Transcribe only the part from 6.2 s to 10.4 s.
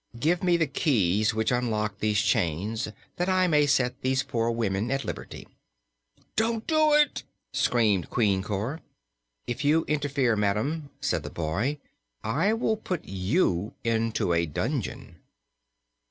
"Don't you do it!" screamed Queen Cor. "If you interfere,